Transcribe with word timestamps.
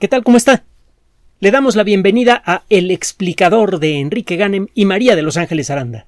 ¿Qué 0.00 0.08
tal? 0.08 0.24
¿Cómo 0.24 0.36
está? 0.36 0.64
Le 1.38 1.52
damos 1.52 1.76
la 1.76 1.84
bienvenida 1.84 2.42
a 2.44 2.64
El 2.68 2.90
explicador 2.90 3.78
de 3.78 4.00
Enrique 4.00 4.34
Ganem 4.34 4.66
y 4.74 4.86
María 4.86 5.14
de 5.14 5.22
Los 5.22 5.36
Ángeles 5.36 5.70
Aranda. 5.70 6.06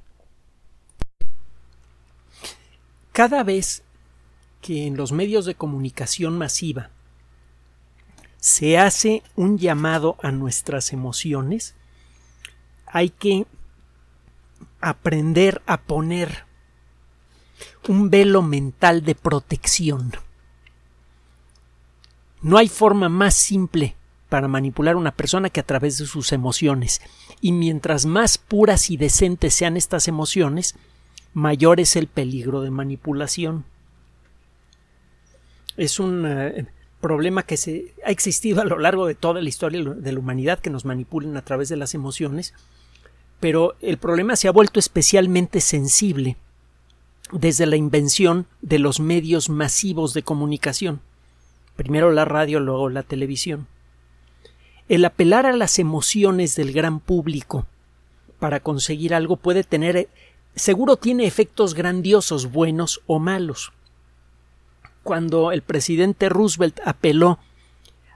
Cada 3.13 3.45
vez 3.45 3.85
que 4.61 4.89
en 4.89 4.97
los 4.97 5.13
medios 5.13 5.47
de 5.47 5.55
comunicación 5.55 6.37
masiva 6.37 6.91
se 8.39 8.77
hace 8.77 9.23
un 9.37 9.57
llamado 9.57 10.17
a 10.21 10.33
nuestras 10.33 10.93
emociones, 10.93 11.77
hay 12.87 13.11
que 13.11 13.47
aprender 14.81 15.63
a 15.65 15.81
poner 15.83 16.45
un 17.87 18.11
velo 18.11 18.43
mental 18.43 19.05
de 19.05 19.15
protección. 19.15 20.13
No 22.47 22.59
hay 22.59 22.69
forma 22.69 23.09
más 23.09 23.35
simple 23.35 23.97
para 24.29 24.47
manipular 24.47 24.95
a 24.95 24.99
una 24.99 25.11
persona 25.11 25.51
que 25.51 25.59
a 25.59 25.67
través 25.67 25.99
de 25.99 26.07
sus 26.07 26.31
emociones. 26.31 27.01
Y 27.41 27.51
mientras 27.51 28.07
más 28.07 28.39
puras 28.39 28.89
y 28.89 28.97
decentes 28.97 29.53
sean 29.53 29.77
estas 29.77 30.07
emociones, 30.07 30.77
mayor 31.35 31.81
es 31.81 31.97
el 31.97 32.07
peligro 32.07 32.61
de 32.61 32.71
manipulación. 32.71 33.65
Es 35.77 35.99
un 35.99 36.25
eh, 36.25 36.67
problema 37.01 37.43
que 37.43 37.57
se, 37.57 37.93
ha 38.05 38.13
existido 38.13 38.61
a 38.63 38.65
lo 38.65 38.79
largo 38.79 39.09
de 39.09 39.17
toda 39.17 39.41
la 39.41 39.49
historia 39.49 39.83
de 39.83 40.13
la 40.13 40.21
humanidad 40.21 40.61
que 40.61 40.71
nos 40.71 40.85
manipulen 40.85 41.37
a 41.37 41.45
través 41.45 41.69
de 41.69 41.77
las 41.77 41.95
emociones, 41.95 42.55
pero 43.41 43.75
el 43.81 43.99
problema 43.99 44.37
se 44.37 44.47
ha 44.47 44.53
vuelto 44.53 44.79
especialmente 44.79 45.61
sensible 45.61 46.37
desde 47.33 47.67
la 47.67 47.75
invención 47.75 48.47
de 48.63 48.79
los 48.79 49.01
medios 49.01 49.51
masivos 49.51 50.15
de 50.15 50.23
comunicación 50.23 51.01
primero 51.77 52.11
la 52.11 52.25
radio, 52.25 52.59
luego 52.59 52.89
la 52.89 53.03
televisión. 53.03 53.67
El 54.89 55.05
apelar 55.05 55.47
a 55.47 55.53
las 55.53 55.79
emociones 55.79 56.57
del 56.57 56.73
gran 56.73 57.01
público 57.01 57.67
para 58.39 58.61
conseguir 58.61 59.15
algo 59.15 59.37
puede 59.37 59.65
tener 59.65 60.09
seguro 60.55 60.97
tiene 60.97 61.27
efectos 61.27 61.75
grandiosos, 61.75 62.51
buenos 62.51 63.03
o 63.07 63.19
malos. 63.19 63.73
Cuando 65.03 65.53
el 65.53 65.63
presidente 65.63 66.29
Roosevelt 66.29 66.81
apeló 66.85 67.39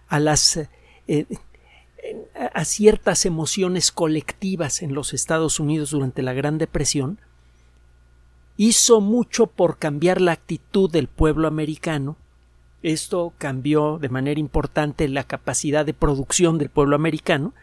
a 0.09 0.19
las 0.19 0.61
eh, 1.07 1.27
a 2.55 2.65
ciertas 2.65 3.27
emociones 3.27 3.93
colectivas 3.93 4.83
en 4.83 4.95
los 4.95 5.13
Estados 5.13 5.61
Unidos 5.61 5.91
durante 5.91 6.23
la 6.23 6.33
Gran 6.33 6.59
Depresión, 6.59 7.19
hizo 8.57 9.01
mucho 9.01 9.47
por 9.47 9.79
cambiar 9.79 10.21
la 10.21 10.33
actitud 10.33 10.91
del 10.91 11.09
pueblo 11.09 11.47
americano 11.47 12.17
esto 12.83 13.33
cambió 13.39 13.99
de 13.99 14.09
manera 14.09 14.41
importante 14.41 15.09
la 15.09 15.25
capacidad 15.25 15.85
de 15.85 15.95
producción 15.95 16.59
del 16.59 16.71
pueblo 16.71 16.97
americano 16.97 17.55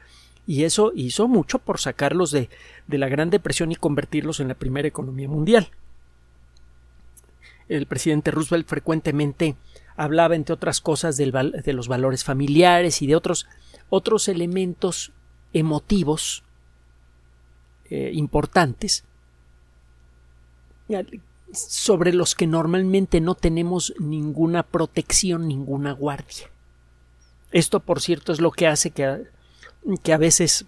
y 0.45 0.63
eso 0.63 0.91
hizo 0.95 1.27
mucho 1.27 1.59
por 1.59 1.79
sacarlos 1.79 2.31
de, 2.31 2.49
la 2.87 3.09
Gran 3.09 3.29
Depresión 3.29 3.71
y 3.71 3.75
convertirlos 3.75 4.39
en 4.39 4.47
la 4.47 4.53
primera 4.53 4.87
economía 4.87 5.27
mundial. 5.27 5.69
El 7.67 7.85
presidente 7.85 8.31
Roosevelt 8.31 8.67
frecuentemente 8.67 9.57
hablaba, 9.97 10.35
entre 10.35 10.53
otras 10.53 10.79
cosas, 10.79 11.17
de 11.17 11.73
los 11.73 11.87
valores 11.89 12.23
familiares 12.23 13.01
y 13.01 13.07
de 13.07 13.15
otros, 13.17 13.47
otros 13.89 14.29
elementos 14.29 15.11
emotivos 15.51 16.43
eh, 17.89 18.11
importantes 18.13 19.03
sobre 21.51 22.13
los 22.13 22.35
que 22.35 22.47
normalmente 22.47 23.21
no 23.21 23.35
tenemos 23.35 23.93
ninguna 23.99 24.63
protección, 24.63 25.47
ninguna 25.47 25.93
guardia. 25.93 26.49
Esto, 27.51 27.79
por 27.79 28.01
cierto, 28.01 28.31
es 28.31 28.41
lo 28.41 28.51
que 28.51 28.67
hace 28.67 28.91
que 28.91 29.05
a, 29.05 29.19
que 30.03 30.13
a 30.13 30.17
veces 30.17 30.65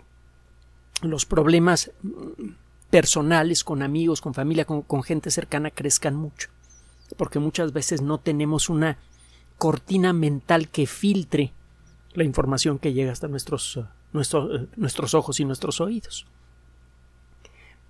los 1.01 1.25
problemas 1.25 1.91
personales 2.89 3.63
con 3.63 3.81
amigos, 3.81 4.21
con 4.21 4.33
familia, 4.33 4.65
con, 4.65 5.03
gente 5.03 5.31
cercana 5.31 5.71
crezcan 5.71 6.15
mucho, 6.15 6.49
porque 7.17 7.39
muchas 7.39 7.73
veces 7.73 8.01
no 8.01 8.17
tenemos 8.17 8.69
una 8.69 8.97
cortina 9.57 10.13
mental 10.13 10.69
que 10.69 10.87
filtre 10.87 11.53
la 12.13 12.23
información 12.23 12.79
que 12.79 12.93
llega 12.93 13.11
hasta 13.11 13.27
nuestros, 13.27 13.79
nuestros, 14.13 14.67
nuestros 14.75 15.13
ojos 15.13 15.39
y 15.39 15.45
nuestros 15.45 15.81
oídos. 15.81 16.25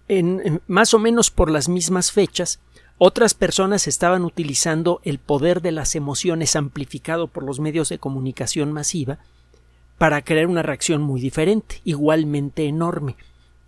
En, 0.07 0.61
más 0.67 0.93
o 0.93 0.99
menos 0.99 1.29
por 1.29 1.51
las 1.51 1.69
mismas 1.69 2.11
fechas, 2.11 2.59
otras 2.99 3.33
personas 3.33 3.87
estaban 3.87 4.25
utilizando 4.25 4.99
el 5.03 5.19
poder 5.19 5.61
de 5.61 5.71
las 5.71 5.95
emociones 5.95 6.55
amplificado 6.57 7.27
por 7.27 7.43
los 7.43 7.61
medios 7.61 7.87
de 7.87 7.97
comunicación 7.97 8.73
masiva 8.73 9.19
para 9.97 10.21
crear 10.21 10.47
una 10.47 10.63
reacción 10.63 11.01
muy 11.01 11.21
diferente, 11.21 11.81
igualmente 11.85 12.65
enorme, 12.65 13.15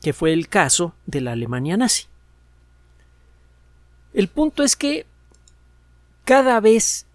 que 0.02 0.12
fue 0.12 0.34
el 0.34 0.50
caso 0.50 0.94
de 1.06 1.22
la 1.22 1.31
Alemania 1.31 1.78
nazi. 1.78 2.06
El 4.14 4.28
punto 4.28 4.64
es 4.64 4.75
que 4.75 5.06
cada 6.25 6.59
vez 6.59 7.06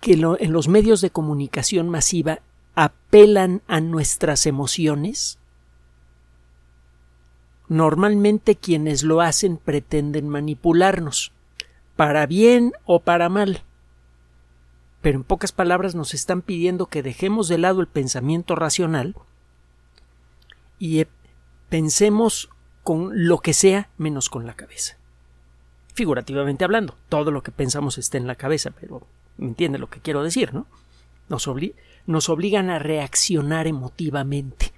que 0.00 0.12
en 0.12 0.52
los 0.52 0.68
medios 0.68 1.00
de 1.00 1.10
comunicación 1.10 1.88
masiva 1.88 2.40
apelan 2.76 3.62
a 3.66 3.80
nuestras 3.80 4.46
emociones, 4.46 5.38
Normalmente 7.68 8.56
quienes 8.56 9.02
lo 9.02 9.20
hacen 9.20 9.56
pretenden 9.56 10.28
manipularnos, 10.28 11.32
para 11.96 12.26
bien 12.26 12.72
o 12.84 13.00
para 13.00 13.28
mal. 13.28 13.62
Pero 15.00 15.18
en 15.18 15.24
pocas 15.24 15.52
palabras 15.52 15.94
nos 15.94 16.14
están 16.14 16.42
pidiendo 16.42 16.86
que 16.86 17.02
dejemos 17.02 17.48
de 17.48 17.58
lado 17.58 17.80
el 17.80 17.86
pensamiento 17.86 18.54
racional 18.54 19.14
y 20.78 21.00
eh, 21.00 21.08
pensemos 21.68 22.50
con 22.82 23.26
lo 23.26 23.38
que 23.38 23.54
sea 23.54 23.88
menos 23.96 24.28
con 24.28 24.46
la 24.46 24.54
cabeza. 24.54 24.98
Figurativamente 25.94 26.64
hablando, 26.64 26.96
todo 27.08 27.30
lo 27.30 27.42
que 27.42 27.52
pensamos 27.52 27.98
está 27.98 28.18
en 28.18 28.26
la 28.26 28.34
cabeza, 28.34 28.72
pero 28.78 29.06
me 29.38 29.46
entiende 29.46 29.78
lo 29.78 29.88
que 29.88 30.00
quiero 30.00 30.22
decir, 30.22 30.52
¿no? 30.52 30.66
Nos, 31.28 31.48
nos 32.06 32.28
obligan 32.28 32.68
a 32.68 32.78
reaccionar 32.78 33.66
emotivamente. 33.66 34.73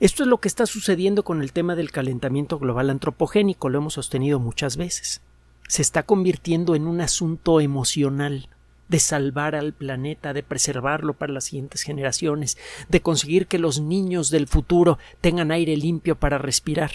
Esto 0.00 0.22
es 0.22 0.28
lo 0.28 0.38
que 0.38 0.46
está 0.46 0.64
sucediendo 0.66 1.24
con 1.24 1.42
el 1.42 1.52
tema 1.52 1.74
del 1.74 1.90
calentamiento 1.90 2.60
global 2.60 2.90
antropogénico, 2.90 3.68
lo 3.68 3.78
hemos 3.78 3.94
sostenido 3.94 4.38
muchas 4.38 4.76
veces. 4.76 5.22
Se 5.66 5.82
está 5.82 6.04
convirtiendo 6.04 6.76
en 6.76 6.86
un 6.86 7.00
asunto 7.00 7.60
emocional 7.60 8.48
de 8.86 9.00
salvar 9.00 9.56
al 9.56 9.72
planeta, 9.72 10.32
de 10.32 10.44
preservarlo 10.44 11.14
para 11.14 11.32
las 11.32 11.44
siguientes 11.46 11.82
generaciones, 11.82 12.56
de 12.88 13.02
conseguir 13.02 13.48
que 13.48 13.58
los 13.58 13.80
niños 13.80 14.30
del 14.30 14.46
futuro 14.46 14.98
tengan 15.20 15.50
aire 15.50 15.76
limpio 15.76 16.14
para 16.14 16.38
respirar. 16.38 16.92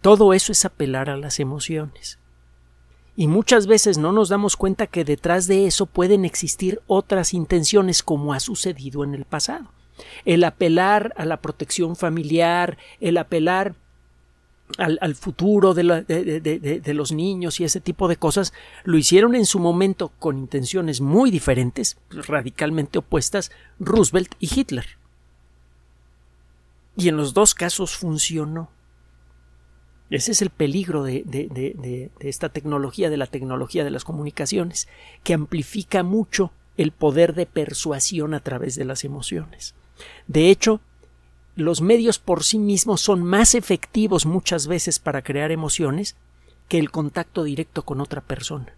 Todo 0.00 0.32
eso 0.32 0.52
es 0.52 0.64
apelar 0.64 1.10
a 1.10 1.18
las 1.18 1.38
emociones. 1.38 2.18
Y 3.14 3.26
muchas 3.26 3.66
veces 3.66 3.98
no 3.98 4.10
nos 4.10 4.30
damos 4.30 4.56
cuenta 4.56 4.86
que 4.86 5.04
detrás 5.04 5.46
de 5.46 5.66
eso 5.66 5.84
pueden 5.84 6.24
existir 6.24 6.80
otras 6.86 7.34
intenciones 7.34 8.02
como 8.02 8.32
ha 8.32 8.40
sucedido 8.40 9.04
en 9.04 9.14
el 9.14 9.26
pasado 9.26 9.75
el 10.24 10.44
apelar 10.44 11.12
a 11.16 11.24
la 11.24 11.40
protección 11.40 11.96
familiar, 11.96 12.78
el 13.00 13.16
apelar 13.16 13.74
al, 14.78 15.14
futuro 15.14 15.74
de, 15.74 16.94
los 16.94 17.12
niños 17.12 17.60
y 17.60 17.64
ese 17.64 17.80
tipo 17.80 18.08
de 18.08 18.16
cosas, 18.16 18.52
lo 18.84 18.98
hicieron 18.98 19.34
en 19.34 19.46
su 19.46 19.58
momento 19.58 20.08
con 20.18 20.38
intenciones 20.38 21.00
muy 21.00 21.30
diferentes, 21.30 21.98
radicalmente 22.10 22.98
opuestas, 22.98 23.50
Roosevelt 23.78 24.34
y 24.40 24.48
Hitler. 24.52 24.86
Y 26.96 27.08
en 27.08 27.16
los 27.16 27.32
dos 27.34 27.54
casos 27.54 27.96
funcionó. 27.96 28.70
Ese 30.10 30.32
es 30.32 30.42
el 30.42 30.50
peligro 30.50 31.02
de, 31.02 32.10
esta 32.20 32.48
tecnología, 32.48 33.10
de 33.10 33.16
la 33.16 33.26
tecnología 33.26 33.84
de 33.84 33.90
las 33.90 34.04
comunicaciones, 34.04 34.88
que 35.24 35.34
amplifica 35.34 36.02
mucho 36.02 36.52
el 36.76 36.92
poder 36.92 37.34
de 37.34 37.46
persuasión 37.46 38.34
a 38.34 38.40
través 38.40 38.76
de 38.76 38.84
las 38.84 39.04
emociones. 39.04 39.74
De 40.26 40.50
hecho, 40.50 40.80
los 41.54 41.80
medios 41.80 42.18
por 42.18 42.44
sí 42.44 42.58
mismos 42.58 43.00
son 43.00 43.22
más 43.22 43.54
efectivos 43.54 44.26
muchas 44.26 44.66
veces 44.66 44.98
para 44.98 45.22
crear 45.22 45.50
emociones 45.50 46.16
que 46.68 46.78
el 46.78 46.90
contacto 46.90 47.44
directo 47.44 47.82
con 47.82 48.00
otra 48.00 48.20
persona. 48.20 48.74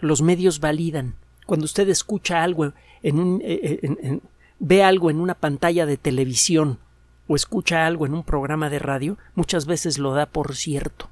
Los 0.00 0.22
medios 0.22 0.60
validan. 0.60 1.14
Cuando 1.46 1.64
usted 1.64 1.88
escucha 1.88 2.42
algo 2.42 2.72
en 3.02 3.18
un 3.18 3.40
eh, 3.44 3.80
eh, 3.82 4.20
ve 4.58 4.82
algo 4.82 5.10
en 5.10 5.20
una 5.20 5.34
pantalla 5.34 5.86
de 5.86 5.96
televisión 5.96 6.78
o 7.26 7.36
escucha 7.36 7.86
algo 7.86 8.06
en 8.06 8.14
un 8.14 8.24
programa 8.24 8.70
de 8.70 8.78
radio, 8.78 9.18
muchas 9.34 9.66
veces 9.66 9.98
lo 9.98 10.14
da 10.14 10.26
por 10.26 10.56
cierto. 10.56 11.08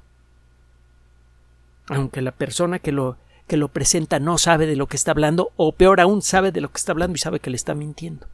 Aunque 1.87 2.21
la 2.21 2.31
persona 2.31 2.79
que 2.79 2.91
lo 2.91 3.17
que 3.47 3.57
lo 3.57 3.69
presenta 3.69 4.19
no 4.19 4.37
sabe 4.37 4.65
de 4.67 4.75
lo 4.75 4.87
que 4.87 4.97
está 4.97 5.11
hablando, 5.11 5.51
o 5.55 5.71
peor 5.71 6.01
aún, 6.01 6.21
sabe 6.21 6.51
de 6.51 6.59
lo 6.59 6.69
que 6.69 6.77
está 6.77 6.91
hablando 6.91 7.15
y 7.15 7.19
sabe 7.19 7.39
que 7.39 7.49
le 7.49 7.55
está 7.55 7.73
mintiendo. 7.75 8.27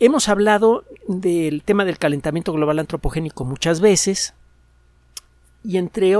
Hemos 0.00 0.28
hablado 0.28 0.84
del 1.06 1.62
tema 1.62 1.84
del 1.84 1.98
calentamiento 1.98 2.52
global 2.52 2.80
antropogénico 2.80 3.44
muchas 3.44 3.80
veces 3.80 4.34
y 5.62 5.76
entre 5.78 6.14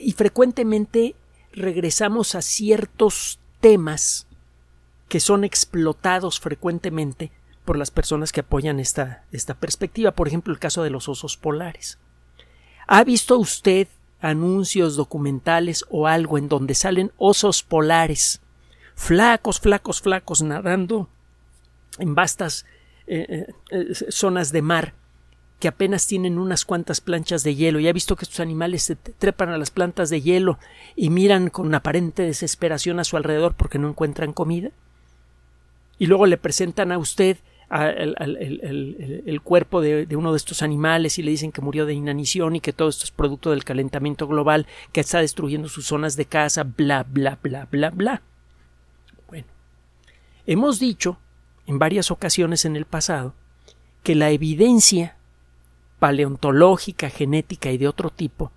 y 0.00 0.12
frecuentemente 0.12 1.14
regresamos 1.52 2.34
a 2.34 2.42
ciertos 2.42 3.38
temas 3.60 4.26
que 5.08 5.20
son 5.20 5.44
explotados 5.44 6.40
frecuentemente 6.40 7.30
por 7.64 7.76
las 7.76 7.90
personas 7.90 8.32
que 8.32 8.40
apoyan 8.40 8.80
esta, 8.80 9.24
esta 9.30 9.54
perspectiva. 9.54 10.12
Por 10.12 10.28
ejemplo, 10.28 10.52
el 10.52 10.58
caso 10.58 10.82
de 10.82 10.90
los 10.90 11.08
osos 11.08 11.36
polares. 11.36 11.98
¿Ha 12.86 13.04
visto 13.04 13.38
usted 13.38 13.88
anuncios 14.20 14.96
documentales 14.96 15.84
o 15.90 16.06
algo 16.06 16.38
en 16.38 16.48
donde 16.48 16.74
salen 16.74 17.12
osos 17.18 17.62
polares, 17.62 18.40
flacos, 18.94 19.60
flacos, 19.60 20.00
flacos, 20.00 20.42
nadando 20.42 21.08
en 21.98 22.14
vastas 22.14 22.64
eh, 23.10 23.26
eh, 23.30 23.54
eh, 23.70 23.94
zonas 24.10 24.52
de 24.52 24.60
mar 24.60 24.92
que 25.60 25.68
apenas 25.68 26.06
tienen 26.06 26.38
unas 26.38 26.66
cuantas 26.66 27.00
planchas 27.00 27.42
de 27.42 27.54
hielo 27.54 27.80
y 27.80 27.88
ha 27.88 27.92
visto 27.92 28.16
que 28.16 28.26
estos 28.26 28.40
animales 28.40 28.82
se 28.82 28.96
trepan 28.96 29.48
a 29.48 29.56
las 29.56 29.70
plantas 29.70 30.10
de 30.10 30.20
hielo 30.20 30.58
y 30.94 31.08
miran 31.08 31.48
con 31.48 31.74
aparente 31.74 32.22
desesperación 32.22 33.00
a 33.00 33.04
su 33.04 33.16
alrededor 33.16 33.54
porque 33.54 33.78
no 33.78 33.88
encuentran 33.88 34.34
comida 34.34 34.72
y 35.98 36.06
luego 36.06 36.26
le 36.26 36.36
presentan 36.36 36.92
a 36.92 36.98
usted 36.98 37.38
el, 37.70 39.40
cuerpo 39.42 39.80
de, 39.80 40.06
uno 40.14 40.32
de 40.32 40.36
estos 40.36 40.60
animales 40.60 41.18
y 41.18 41.22
le 41.22 41.30
dicen 41.30 41.50
que 41.50 41.62
murió 41.62 41.86
de 41.86 41.94
inanición 41.94 42.56
y 42.56 42.60
que 42.60 42.74
todo 42.74 42.90
esto 42.90 43.04
es 43.04 43.10
producto 43.10 43.50
del 43.50 43.64
calentamiento 43.64 44.28
global 44.28 44.66
que 44.92 45.00
está 45.00 45.20
destruyendo 45.20 45.68
sus 45.68 45.86
zonas 45.86 46.14
de 46.16 46.26
caza, 46.26 46.64
bla, 46.64 47.04
bla, 47.04 47.38
bla, 47.42 47.66
bla, 47.70 47.90
bla. 47.90 48.22
Bueno, 49.28 49.46
hemos 50.46 50.78
dicho 50.78 51.18
en 51.68 51.78
varias 51.78 52.10
ocasiones 52.10 52.64
en 52.64 52.76
el 52.76 52.86
pasado 52.86 53.34
que 54.02 54.14
la 54.14 54.30
evidencia 54.30 55.16
paleontológica, 55.98 57.10
genética 57.10 57.70
y 57.70 57.76
de 57.76 57.86
otro 57.86 58.08
tipo 58.08 58.50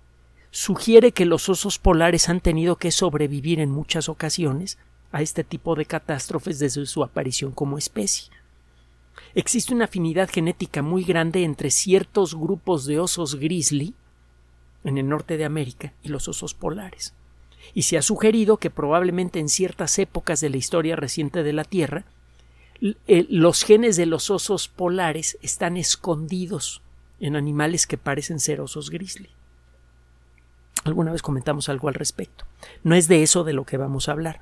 sugiere 0.50 1.12
que 1.12 1.26
los 1.26 1.50
osos 1.50 1.78
polares 1.78 2.30
han 2.30 2.40
tenido 2.40 2.76
que 2.76 2.90
sobrevivir 2.90 3.60
en 3.60 3.70
muchas 3.70 4.08
ocasiones 4.08 4.78
a 5.12 5.20
este 5.20 5.44
tipo 5.44 5.74
de 5.74 5.84
catástrofes 5.84 6.58
desde 6.58 6.86
su 6.86 7.04
aparición 7.04 7.52
como 7.52 7.76
especie. 7.76 8.32
Existe 9.34 9.74
una 9.74 9.84
afinidad 9.84 10.30
genética 10.30 10.80
muy 10.80 11.04
grande 11.04 11.44
entre 11.44 11.70
ciertos 11.70 12.34
grupos 12.34 12.86
de 12.86 12.98
osos 12.98 13.34
grizzly 13.34 13.94
en 14.84 14.96
el 14.96 15.06
norte 15.06 15.36
de 15.36 15.44
América 15.44 15.92
y 16.02 16.08
los 16.08 16.28
osos 16.28 16.54
polares. 16.54 17.12
Y 17.74 17.82
se 17.82 17.98
ha 17.98 18.02
sugerido 18.02 18.56
que 18.56 18.70
probablemente 18.70 19.38
en 19.38 19.50
ciertas 19.50 19.98
épocas 19.98 20.40
de 20.40 20.48
la 20.48 20.56
historia 20.56 20.96
reciente 20.96 21.42
de 21.42 21.52
la 21.52 21.64
Tierra 21.64 22.06
los 23.06 23.62
genes 23.62 23.96
de 23.96 24.06
los 24.06 24.30
osos 24.30 24.66
polares 24.66 25.38
están 25.40 25.76
escondidos 25.76 26.82
en 27.20 27.36
animales 27.36 27.86
que 27.86 27.96
parecen 27.96 28.40
ser 28.40 28.60
osos 28.60 28.90
grizzly. 28.90 29.30
Alguna 30.84 31.12
vez 31.12 31.22
comentamos 31.22 31.68
algo 31.68 31.86
al 31.86 31.94
respecto. 31.94 32.44
No 32.82 32.96
es 32.96 33.06
de 33.06 33.22
eso 33.22 33.44
de 33.44 33.52
lo 33.52 33.64
que 33.64 33.76
vamos 33.76 34.08
a 34.08 34.12
hablar. 34.12 34.40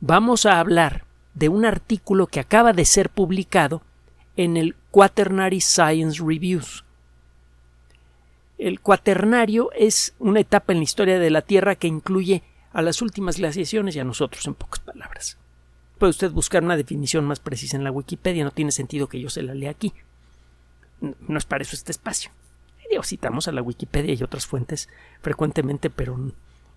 Vamos 0.00 0.46
a 0.46 0.60
hablar 0.60 1.04
de 1.34 1.48
un 1.48 1.64
artículo 1.64 2.28
que 2.28 2.38
acaba 2.38 2.72
de 2.72 2.84
ser 2.84 3.10
publicado 3.10 3.82
en 4.36 4.56
el 4.56 4.76
Quaternary 4.92 5.60
Science 5.60 6.22
Reviews. 6.24 6.84
El 8.56 8.78
cuaternario 8.80 9.72
es 9.72 10.14
una 10.20 10.40
etapa 10.40 10.72
en 10.72 10.78
la 10.78 10.84
historia 10.84 11.18
de 11.18 11.30
la 11.30 11.42
Tierra 11.42 11.74
que 11.74 11.88
incluye 11.88 12.44
a 12.72 12.82
las 12.82 13.02
últimas 13.02 13.38
glaciaciones 13.38 13.96
y 13.96 14.00
a 14.00 14.04
nosotros, 14.04 14.46
en 14.46 14.54
pocas 14.54 14.78
palabras. 14.78 15.38
Puede 16.04 16.10
usted 16.10 16.32
buscar 16.32 16.62
una 16.62 16.76
definición 16.76 17.24
más 17.24 17.40
precisa 17.40 17.78
en 17.78 17.82
la 17.82 17.90
Wikipedia, 17.90 18.44
no 18.44 18.50
tiene 18.50 18.72
sentido 18.72 19.08
que 19.08 19.18
yo 19.18 19.30
se 19.30 19.42
la 19.42 19.54
lea 19.54 19.70
aquí. 19.70 19.94
No 21.00 21.38
es 21.38 21.46
para 21.46 21.62
eso 21.62 21.74
este 21.74 21.92
espacio. 21.92 22.30
Digo, 22.90 23.02
citamos 23.02 23.48
a 23.48 23.52
la 23.52 23.62
Wikipedia 23.62 24.12
y 24.12 24.22
otras 24.22 24.44
fuentes 24.44 24.90
frecuentemente, 25.22 25.88
pero 25.88 26.20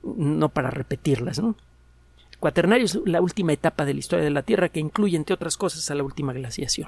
no 0.02 0.48
para 0.48 0.70
repetirlas, 0.70 1.40
¿no? 1.40 1.58
El 2.32 2.38
cuaternario 2.38 2.86
es 2.86 2.98
la 3.04 3.20
última 3.20 3.52
etapa 3.52 3.84
de 3.84 3.96
la 3.96 4.00
historia 4.00 4.24
de 4.24 4.32
la 4.32 4.44
Tierra 4.44 4.70
que 4.70 4.80
incluye, 4.80 5.18
entre 5.18 5.34
otras 5.34 5.58
cosas, 5.58 5.92
a 5.92 5.96
la 5.96 6.04
última 6.04 6.32
glaciación. 6.32 6.88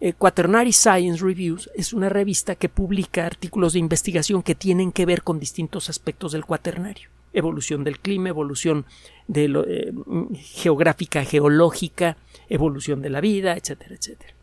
Eh, 0.00 0.12
Quaternary 0.12 0.72
Science 0.72 1.24
Reviews 1.24 1.72
es 1.74 1.92
una 1.92 2.08
revista 2.08 2.54
que 2.54 2.68
publica 2.68 3.26
artículos 3.26 3.72
de 3.72 3.80
investigación 3.80 4.44
que 4.44 4.54
tienen 4.54 4.92
que 4.92 5.06
ver 5.06 5.24
con 5.24 5.40
distintos 5.40 5.90
aspectos 5.90 6.30
del 6.30 6.44
cuaternario. 6.44 7.08
Evolución 7.32 7.84
del 7.84 8.00
clima, 8.00 8.28
evolución 8.28 8.86
de 9.28 9.44
eh, 9.44 9.92
geográfica, 10.36 11.24
geológica, 11.24 12.16
evolución 12.48 13.00
de 13.02 13.10
la 13.10 13.20
vida, 13.20 13.56
etcétera, 13.56 13.94
etcétera. 13.94 14.34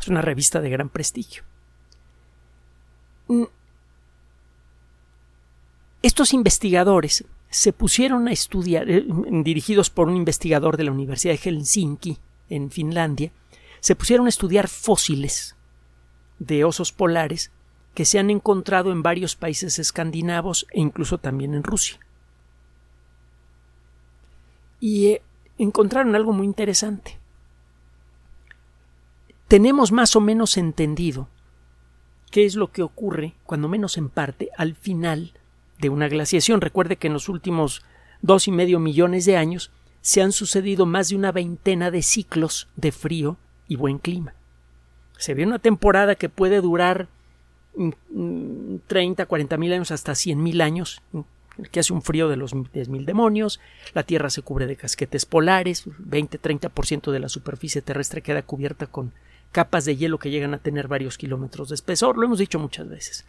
Es 0.00 0.08
una 0.08 0.22
revista 0.22 0.60
de 0.60 0.70
gran 0.70 0.88
prestigio. 0.88 1.42
Mm. 3.28 3.44
Estos 6.02 6.32
investigadores 6.32 7.24
se 7.50 7.72
pusieron 7.72 8.28
a 8.28 8.32
estudiar, 8.32 8.88
eh, 8.90 9.04
dirigidos 9.42 9.90
por 9.90 10.08
un 10.08 10.16
investigador 10.16 10.76
de 10.76 10.84
la 10.84 10.92
Universidad 10.92 11.34
de 11.34 11.38
Helsinki, 11.38 12.18
en 12.50 12.70
Finlandia, 12.70 13.32
se 13.80 13.94
pusieron 13.94 14.26
a 14.26 14.30
estudiar 14.30 14.68
fósiles 14.68 15.56
de 16.38 16.64
osos 16.64 16.92
polares 16.92 17.50
que 17.98 18.04
se 18.04 18.20
han 18.20 18.30
encontrado 18.30 18.92
en 18.92 19.02
varios 19.02 19.34
países 19.34 19.80
escandinavos 19.80 20.68
e 20.70 20.78
incluso 20.78 21.18
también 21.18 21.52
en 21.52 21.64
Rusia. 21.64 21.98
Y 24.78 25.08
eh, 25.08 25.22
encontraron 25.58 26.14
algo 26.14 26.32
muy 26.32 26.46
interesante. 26.46 27.18
Tenemos 29.48 29.90
más 29.90 30.14
o 30.14 30.20
menos 30.20 30.56
entendido 30.56 31.26
qué 32.30 32.44
es 32.44 32.54
lo 32.54 32.70
que 32.70 32.84
ocurre, 32.84 33.34
cuando 33.42 33.68
menos 33.68 33.96
en 33.96 34.10
parte, 34.10 34.50
al 34.56 34.76
final 34.76 35.32
de 35.80 35.88
una 35.88 36.06
glaciación. 36.06 36.60
Recuerde 36.60 36.98
que 36.98 37.08
en 37.08 37.14
los 37.14 37.28
últimos 37.28 37.82
dos 38.22 38.46
y 38.46 38.52
medio 38.52 38.78
millones 38.78 39.24
de 39.24 39.36
años 39.36 39.72
se 40.02 40.22
han 40.22 40.30
sucedido 40.30 40.86
más 40.86 41.08
de 41.08 41.16
una 41.16 41.32
veintena 41.32 41.90
de 41.90 42.02
ciclos 42.02 42.68
de 42.76 42.92
frío 42.92 43.38
y 43.66 43.74
buen 43.74 43.98
clima. 43.98 44.34
Se 45.16 45.34
ve 45.34 45.44
una 45.44 45.58
temporada 45.58 46.14
que 46.14 46.28
puede 46.28 46.60
durar 46.60 47.08
30, 48.86 49.26
40 49.26 49.56
mil 49.56 49.72
años 49.72 49.90
hasta 49.90 50.14
100 50.14 50.42
mil 50.42 50.60
años, 50.60 51.02
que 51.70 51.80
hace 51.80 51.92
un 51.92 52.02
frío 52.02 52.28
de 52.28 52.36
los 52.36 52.52
10 52.72 52.88
mil 52.88 53.06
demonios, 53.06 53.60
la 53.94 54.02
Tierra 54.02 54.30
se 54.30 54.42
cubre 54.42 54.66
de 54.66 54.76
casquetes 54.76 55.26
polares, 55.26 55.86
20-30% 55.86 57.10
de 57.10 57.18
la 57.20 57.28
superficie 57.28 57.82
terrestre 57.82 58.22
queda 58.22 58.42
cubierta 58.42 58.86
con 58.86 59.12
capas 59.52 59.84
de 59.84 59.96
hielo 59.96 60.18
que 60.18 60.30
llegan 60.30 60.54
a 60.54 60.58
tener 60.58 60.88
varios 60.88 61.18
kilómetros 61.18 61.70
de 61.70 61.74
espesor, 61.74 62.16
lo 62.16 62.24
hemos 62.24 62.38
dicho 62.38 62.58
muchas 62.58 62.88
veces. 62.88 63.24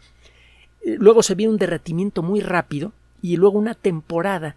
Eh, 0.84 0.96
luego 0.98 1.22
se 1.22 1.34
viene 1.34 1.52
un 1.52 1.58
derretimiento 1.58 2.22
muy 2.22 2.40
rápido 2.40 2.92
y 3.22 3.36
luego 3.36 3.58
una 3.58 3.74
temporada 3.74 4.56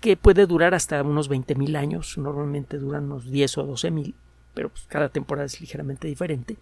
que 0.00 0.16
puede 0.16 0.46
durar 0.46 0.74
hasta 0.74 1.02
unos 1.02 1.28
20.000 1.30 1.76
años, 1.76 2.18
normalmente 2.18 2.78
duran 2.78 3.04
unos 3.04 3.30
10 3.30 3.58
o 3.58 3.66
12.000 3.66 4.14
pero 4.58 4.70
pues, 4.70 4.86
cada 4.88 5.08
temporada 5.08 5.46
es 5.46 5.60
ligeramente 5.60 6.08
diferente. 6.08 6.56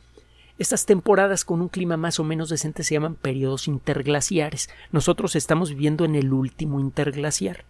Estas 0.59 0.87
temporadas 0.87 1.45
con 1.45 1.61
un 1.61 1.69
clima 1.69 1.97
más 1.97 2.19
o 2.19 2.25
menos 2.25 2.49
decente 2.49 2.83
se 2.83 2.95
llaman 2.95 3.15
periodos 3.15 3.69
interglaciares. 3.69 4.71
Nosotros 4.91 5.37
estamos 5.37 5.71
viviendo 5.71 6.05
en 6.05 6.15
el 6.15 6.33
último 6.33 6.81
interglaciar. 6.81 7.65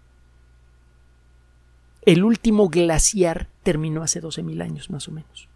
El 2.03 2.23
último 2.23 2.69
glaciar 2.69 3.49
terminó 3.65 4.05
hace 4.05 4.23
12.000 4.23 4.63
años 4.63 4.91
más 4.91 5.09
o 5.09 5.13
menos, 5.13 5.49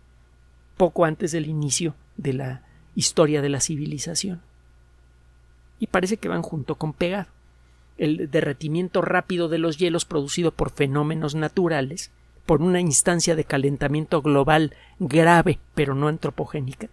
poco 0.76 1.04
antes 1.04 1.30
del 1.30 1.46
inicio 1.46 1.94
de 2.16 2.32
la 2.32 2.62
historia 2.96 3.40
de 3.40 3.48
la 3.48 3.60
civilización. 3.60 4.42
Y 5.78 5.86
parece 5.86 6.16
que 6.16 6.28
van 6.28 6.42
junto 6.42 6.74
con 6.74 6.92
pegado. 6.92 7.28
El 7.98 8.30
derretimiento 8.30 9.02
rápido 9.02 9.48
de 9.48 9.58
los 9.58 9.78
hielos 9.78 10.04
producido 10.04 10.50
por 10.50 10.70
fenómenos 10.70 11.36
naturales 11.36 12.10
por 12.46 12.62
una 12.62 12.80
instancia 12.80 13.36
de 13.36 13.44
calentamiento 13.44 14.20
global 14.22 14.74
grave, 14.98 15.60
pero 15.76 15.94
no 15.94 16.08
antropogénica, 16.08 16.88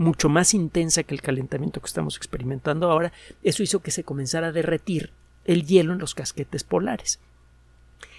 mucho 0.00 0.30
más 0.30 0.54
intensa 0.54 1.02
que 1.02 1.14
el 1.14 1.20
calentamiento 1.20 1.80
que 1.80 1.86
estamos 1.86 2.16
experimentando 2.16 2.90
ahora, 2.90 3.12
eso 3.42 3.62
hizo 3.62 3.80
que 3.80 3.90
se 3.90 4.02
comenzara 4.02 4.46
a 4.46 4.52
derretir 4.52 5.12
el 5.44 5.66
hielo 5.66 5.92
en 5.92 5.98
los 5.98 6.14
casquetes 6.14 6.64
polares. 6.64 7.20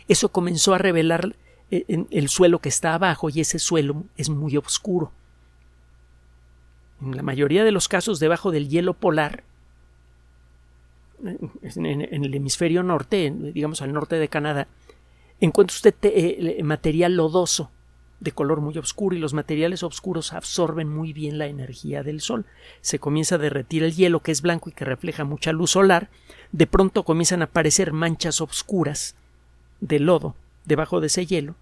Eso 0.07 0.29
comenzó 0.29 0.75
a 0.75 0.77
revelar 0.77 1.35
eh, 1.71 2.05
el 2.11 2.29
suelo 2.29 2.59
que 2.59 2.69
está 2.69 2.93
abajo 2.93 3.29
y 3.31 3.41
ese 3.41 3.57
suelo 3.57 4.03
es 4.15 4.29
muy 4.29 4.57
oscuro. 4.57 5.11
En 7.01 7.15
la 7.15 7.23
mayoría 7.23 7.63
de 7.63 7.71
los 7.71 7.88
casos 7.88 8.19
debajo 8.19 8.51
del 8.51 8.69
hielo 8.69 8.93
polar, 8.93 9.43
en, 11.23 12.23
el 12.23 12.33
hemisferio 12.35 12.83
norte, 12.83 13.33
digamos 13.55 13.81
al 13.81 13.91
norte 13.91 14.17
de 14.17 14.27
Canadá, 14.27 14.67
encuentra 15.39 15.73
usted 15.73 15.95
eh, 16.03 16.61
material 16.61 17.15
lodoso 17.15 17.71
de 18.21 18.31
color 18.31 18.61
muy 18.61 18.77
oscuro 18.77 19.15
y 19.15 19.19
los 19.19 19.33
materiales 19.33 19.81
oscuros 19.83 20.31
absorben 20.31 20.87
muy 20.87 21.11
bien 21.11 21.39
la 21.39 21.47
energía 21.47 22.03
del 22.03 22.21
sol. 22.21 22.45
Se 22.79 22.99
comienza 22.99 23.35
a 23.35 23.39
derretir 23.39 23.83
el 23.83 23.95
hielo 23.95 24.21
que 24.21 24.31
es 24.31 24.43
blanco 24.43 24.69
y 24.69 24.73
que 24.73 24.85
refleja 24.85 25.25
mucha 25.25 25.51
luz 25.51 25.71
solar. 25.71 26.07
De 26.51 26.67
pronto 26.67 27.03
comienzan 27.03 27.41
a 27.41 27.45
aparecer 27.45 27.91
manchas 27.93 28.39
oscuras 28.39 29.15
de 29.81 29.99
lodo 29.99 30.35
debajo 30.65 31.01
de 31.01 31.07
ese 31.07 31.25
hielo. 31.25 31.55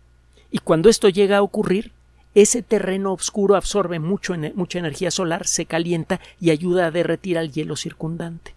Y 0.52 0.60
cuando 0.60 0.90
esto 0.90 1.08
llega 1.08 1.38
a 1.38 1.42
ocurrir, 1.42 1.94
ese 2.36 2.62
terreno 2.62 3.14
oscuro 3.14 3.56
absorbe 3.56 4.00
mucho, 4.00 4.36
mucha 4.54 4.80
energía 4.80 5.12
solar, 5.12 5.48
se 5.48 5.66
calienta 5.66 6.20
y 6.42 6.50
ayuda 6.50 6.88
a 6.88 6.92
derretir 6.92 7.38
al 7.38 7.54
hielo 7.54 7.78
circundante. 7.78 8.54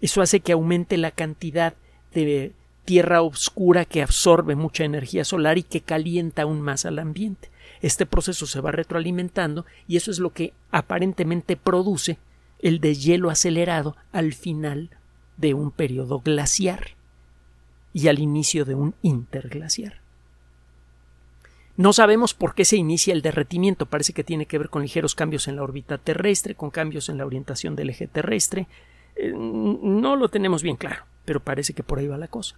Eso 0.00 0.22
hace 0.22 0.38
que 0.38 0.52
aumente 0.52 0.96
la 0.96 1.10
cantidad 1.10 1.74
de 2.14 2.52
tierra 2.84 3.22
oscura 3.22 3.84
que 3.84 4.02
absorbe 4.02 4.56
mucha 4.56 4.84
energía 4.84 5.24
solar 5.24 5.58
y 5.58 5.62
que 5.62 5.80
calienta 5.80 6.42
aún 6.42 6.60
más 6.60 6.84
al 6.84 6.98
ambiente. 6.98 7.50
Este 7.80 8.06
proceso 8.06 8.46
se 8.46 8.60
va 8.60 8.70
retroalimentando 8.70 9.66
y 9.88 9.96
eso 9.96 10.10
es 10.10 10.18
lo 10.18 10.30
que 10.30 10.52
aparentemente 10.70 11.56
produce 11.56 12.18
el 12.60 12.80
deshielo 12.80 13.30
acelerado 13.30 13.96
al 14.12 14.32
final 14.32 14.90
de 15.36 15.54
un 15.54 15.70
periodo 15.70 16.20
glaciar 16.20 16.90
y 17.92 18.08
al 18.08 18.20
inicio 18.20 18.64
de 18.64 18.74
un 18.74 18.94
interglaciar. 19.02 20.00
No 21.76 21.92
sabemos 21.92 22.34
por 22.34 22.54
qué 22.54 22.64
se 22.64 22.76
inicia 22.76 23.14
el 23.14 23.22
derretimiento. 23.22 23.86
Parece 23.86 24.12
que 24.12 24.24
tiene 24.24 24.46
que 24.46 24.58
ver 24.58 24.68
con 24.68 24.82
ligeros 24.82 25.14
cambios 25.14 25.48
en 25.48 25.56
la 25.56 25.62
órbita 25.62 25.98
terrestre, 25.98 26.54
con 26.54 26.70
cambios 26.70 27.08
en 27.08 27.18
la 27.18 27.26
orientación 27.26 27.76
del 27.76 27.90
eje 27.90 28.06
terrestre. 28.06 28.68
Eh, 29.16 29.32
no 29.34 30.16
lo 30.16 30.28
tenemos 30.28 30.62
bien 30.62 30.76
claro, 30.76 31.04
pero 31.24 31.40
parece 31.40 31.72
que 31.72 31.82
por 31.82 31.98
ahí 31.98 32.06
va 32.06 32.18
la 32.18 32.28
cosa. 32.28 32.56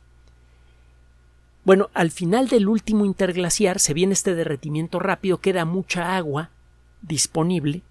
Bueno, 1.65 1.89
al 1.95 2.11
final 2.11 2.49
del 2.49 2.69
último 2.69 3.07
interglaciar 3.07 3.79
se 3.81 3.95
viene 3.95 4.13
este 4.13 4.35
derretimiento 4.35 4.99
rápido, 4.99 5.39
queda 5.39 5.65
mucha 5.65 6.15
agua 6.15 6.51
disponible 7.01 7.83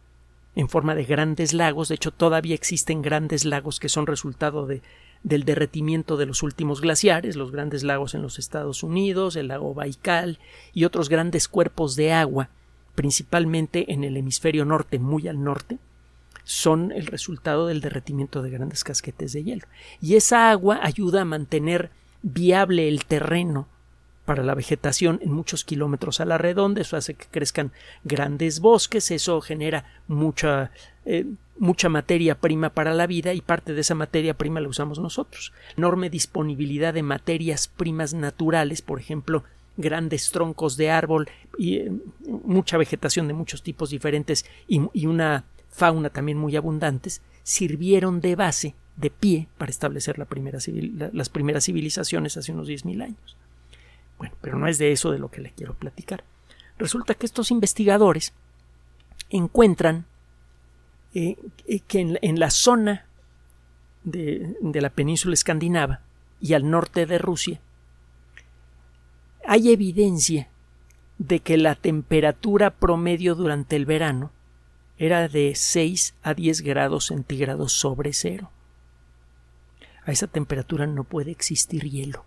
en 0.55 0.69
forma 0.69 0.93
de 0.93 1.05
grandes 1.05 1.53
lagos. 1.53 1.87
De 1.87 1.95
hecho, 1.95 2.11
todavía 2.11 2.53
existen 2.53 3.01
grandes 3.01 3.45
lagos 3.45 3.79
que 3.79 3.89
son 3.89 4.05
resultado 4.05 4.67
de, 4.67 4.83
del 5.23 5.43
derretimiento 5.43 6.17
de 6.17 6.27
los 6.27 6.43
últimos 6.43 6.81
glaciares, 6.81 7.35
los 7.35 7.51
grandes 7.51 7.83
lagos 7.83 8.13
en 8.13 8.21
los 8.21 8.37
Estados 8.37 8.83
Unidos, 8.83 9.35
el 9.35 9.47
lago 9.47 9.73
Baikal 9.73 10.37
y 10.75 10.85
otros 10.85 11.09
grandes 11.09 11.47
cuerpos 11.47 11.95
de 11.95 12.13
agua, 12.13 12.49
principalmente 12.93 13.91
en 13.91 14.03
el 14.03 14.17
hemisferio 14.17 14.65
norte, 14.65 14.99
muy 14.99 15.27
al 15.27 15.43
norte, 15.43 15.79
son 16.43 16.91
el 16.91 17.07
resultado 17.07 17.65
del 17.65 17.81
derretimiento 17.81 18.43
de 18.43 18.51
grandes 18.51 18.83
casquetes 18.83 19.33
de 19.33 19.43
hielo. 19.43 19.65
Y 19.99 20.15
esa 20.15 20.51
agua 20.51 20.79
ayuda 20.83 21.21
a 21.21 21.25
mantener 21.25 21.89
viable 22.23 22.87
el 22.87 23.05
terreno 23.05 23.67
para 24.25 24.43
la 24.43 24.55
vegetación 24.55 25.19
en 25.21 25.33
muchos 25.33 25.65
kilómetros 25.65 26.21
a 26.21 26.25
la 26.25 26.37
redonda, 26.37 26.81
eso 26.81 26.95
hace 26.95 27.13
que 27.13 27.25
crezcan 27.29 27.71
grandes 28.03 28.61
bosques, 28.61 29.11
eso 29.11 29.41
genera 29.41 29.85
mucha, 30.07 30.71
eh, 31.05 31.25
mucha 31.57 31.89
materia 31.89 32.35
prima 32.35 32.69
para 32.69 32.93
la 32.93 33.05
vida 33.05 33.33
y 33.33 33.41
parte 33.41 33.73
de 33.73 33.81
esa 33.81 33.95
materia 33.95 34.33
prima 34.33 34.61
la 34.61 34.69
usamos 34.69 34.99
nosotros. 34.99 35.51
Enorme 35.75 36.09
disponibilidad 36.09 36.93
de 36.93 37.03
materias 37.03 37.67
primas 37.67 38.13
naturales, 38.13 38.81
por 38.81 38.99
ejemplo, 38.99 39.43
grandes 39.75 40.31
troncos 40.31 40.77
de 40.77 40.89
árbol 40.89 41.29
y 41.57 41.77
eh, 41.77 41.91
mucha 42.25 42.77
vegetación 42.77 43.27
de 43.27 43.33
muchos 43.33 43.61
tipos 43.61 43.89
diferentes 43.89 44.45
y, 44.67 44.81
y 44.93 45.05
una 45.05 45.43
fauna 45.69 46.09
también 46.09 46.37
muy 46.37 46.55
abundantes, 46.55 47.21
sirvieron 47.43 48.21
de 48.21 48.35
base 48.37 48.75
de 48.95 49.09
pie 49.09 49.47
para 49.57 49.71
establecer 49.71 50.19
la 50.19 50.25
primera 50.25 50.59
las 51.13 51.29
primeras 51.29 51.65
civilizaciones 51.65 52.37
hace 52.37 52.51
unos 52.51 52.67
10.000 52.67 53.03
años. 53.03 53.37
Bueno, 54.17 54.35
pero 54.41 54.57
no 54.57 54.67
es 54.67 54.77
de 54.77 54.91
eso 54.91 55.11
de 55.11 55.19
lo 55.19 55.29
que 55.29 55.41
le 55.41 55.51
quiero 55.51 55.73
platicar. 55.73 56.23
Resulta 56.77 57.13
que 57.15 57.25
estos 57.25 57.51
investigadores 57.51 58.33
encuentran 59.29 60.05
eh, 61.13 61.37
eh, 61.67 61.79
que 61.79 62.17
en, 62.21 62.39
la 62.39 62.49
zona 62.49 63.05
de, 64.03 64.55
de 64.61 64.81
la 64.81 64.89
península 64.89 65.33
escandinava 65.33 66.01
y 66.41 66.53
al 66.53 66.69
norte 66.69 67.05
de 67.05 67.17
Rusia 67.17 67.61
hay 69.45 69.71
evidencia 69.71 70.49
de 71.17 71.39
que 71.39 71.57
la 71.57 71.75
temperatura 71.75 72.71
promedio 72.71 73.35
durante 73.35 73.75
el 73.75 73.85
verano 73.85 74.31
era 74.97 75.27
de 75.27 75.53
6 75.55 76.15
a 76.23 76.33
10 76.33 76.61
grados 76.61 77.05
centígrados 77.07 77.73
sobre 77.73 78.13
cero. 78.13 78.51
A 80.05 80.11
esa 80.11 80.27
temperatura 80.27 80.85
no 80.85 81.03
puede 81.03 81.31
existir 81.31 81.89
hielo. 81.89 82.25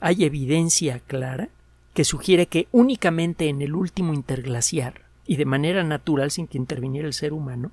Hay 0.00 0.24
evidencia 0.24 1.00
clara 1.00 1.48
que 1.94 2.04
sugiere 2.04 2.46
que 2.46 2.68
únicamente 2.72 3.48
en 3.48 3.62
el 3.62 3.74
último 3.74 4.14
interglaciar, 4.14 5.02
y 5.26 5.36
de 5.36 5.44
manera 5.44 5.84
natural 5.84 6.30
sin 6.30 6.48
que 6.48 6.58
interviniera 6.58 7.06
el 7.06 7.14
ser 7.14 7.32
humano, 7.32 7.70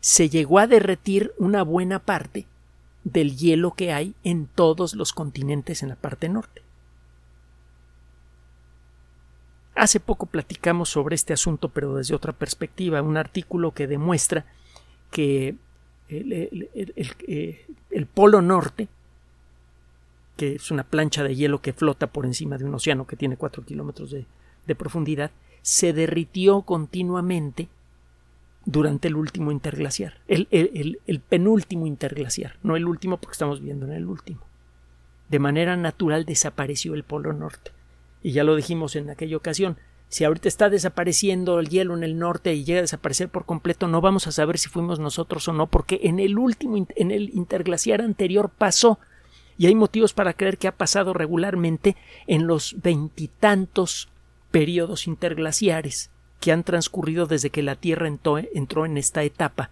se 0.00 0.28
llegó 0.28 0.58
a 0.58 0.66
derretir 0.66 1.32
una 1.38 1.62
buena 1.62 2.00
parte 2.00 2.46
del 3.04 3.36
hielo 3.36 3.74
que 3.74 3.92
hay 3.92 4.14
en 4.24 4.46
todos 4.46 4.94
los 4.94 5.12
continentes 5.12 5.82
en 5.82 5.90
la 5.90 5.96
parte 5.96 6.28
norte. 6.28 6.62
Hace 9.74 10.00
poco 10.00 10.26
platicamos 10.26 10.90
sobre 10.90 11.14
este 11.14 11.32
asunto, 11.32 11.68
pero 11.68 11.94
desde 11.94 12.14
otra 12.14 12.32
perspectiva, 12.32 13.02
un 13.02 13.16
artículo 13.16 13.72
que 13.72 13.86
demuestra 13.86 14.44
que 15.10 15.56
eh, 16.12 17.66
el, 17.90 18.06
polo 18.06 18.42
norte, 18.42 18.88
que 20.36 20.56
es 20.56 20.70
una 20.70 20.84
plancha 20.84 21.22
de 21.22 21.34
hielo 21.34 21.60
que 21.60 21.72
flota 21.72 22.06
por 22.08 22.26
encima 22.26 22.58
de 22.58 22.64
un 22.64 22.74
océano 22.74 23.06
que 23.06 23.16
tiene 23.16 23.36
cuatro 23.36 23.64
kilómetros 23.64 24.10
de, 24.10 24.26
de 24.66 24.74
profundidad, 24.74 25.30
se 25.62 25.92
derritió 25.92 26.62
continuamente 26.62 27.68
durante 28.64 29.08
el 29.08 29.16
último 29.16 29.50
interglaciar, 29.50 30.20
el, 30.28 30.46
el, 30.50 31.00
el, 31.06 31.20
penúltimo 31.20 31.86
interglaciar, 31.86 32.56
no 32.62 32.76
el 32.76 32.86
último 32.86 33.16
porque 33.16 33.32
estamos 33.32 33.60
viendo 33.60 33.86
en 33.86 33.92
el 33.92 34.06
último. 34.06 34.40
De 35.28 35.38
manera 35.38 35.76
natural 35.76 36.24
desapareció 36.24 36.94
el 36.94 37.02
Polo 37.02 37.32
Norte. 37.32 37.72
Y 38.22 38.32
ya 38.32 38.44
lo 38.44 38.54
dijimos 38.54 38.94
en 38.94 39.10
aquella 39.10 39.36
ocasión, 39.36 39.78
si 40.12 40.24
ahorita 40.24 40.46
está 40.46 40.68
desapareciendo 40.68 41.58
el 41.58 41.70
hielo 41.70 41.96
en 41.96 42.04
el 42.04 42.18
norte 42.18 42.52
y 42.52 42.64
llega 42.64 42.80
a 42.80 42.82
desaparecer 42.82 43.30
por 43.30 43.46
completo, 43.46 43.88
no 43.88 44.02
vamos 44.02 44.26
a 44.26 44.32
saber 44.32 44.58
si 44.58 44.68
fuimos 44.68 44.98
nosotros 44.98 45.48
o 45.48 45.54
no, 45.54 45.68
porque 45.68 46.00
en 46.02 46.20
el 46.20 46.36
último, 46.36 46.76
en 46.76 47.10
el 47.10 47.30
interglaciar 47.30 48.02
anterior 48.02 48.50
pasó, 48.50 48.98
y 49.56 49.68
hay 49.68 49.74
motivos 49.74 50.12
para 50.12 50.34
creer 50.34 50.58
que 50.58 50.68
ha 50.68 50.76
pasado 50.76 51.14
regularmente 51.14 51.96
en 52.26 52.46
los 52.46 52.76
veintitantos 52.82 54.10
periodos 54.50 55.06
interglaciares 55.06 56.10
que 56.40 56.52
han 56.52 56.62
transcurrido 56.62 57.24
desde 57.24 57.48
que 57.48 57.62
la 57.62 57.76
Tierra 57.76 58.06
entró, 58.06 58.84
en 58.84 58.98
esta 58.98 59.22
etapa 59.22 59.70